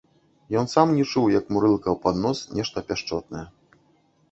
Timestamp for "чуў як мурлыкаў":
1.11-1.99